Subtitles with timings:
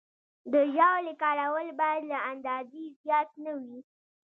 [0.51, 3.79] د ژاولې کارول باید له اندازې زیات نه وي.